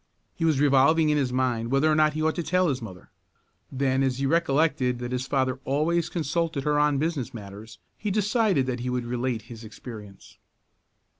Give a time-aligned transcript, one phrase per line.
[0.33, 3.11] He was revolving in his mind whether or not he ought to tell his mother.
[3.71, 8.65] Then, as he recollected that his father always consulted her on business matters, he decided
[8.65, 10.39] that he would relate his experience.